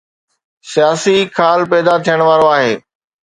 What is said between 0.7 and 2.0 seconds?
سياسي خال پيدا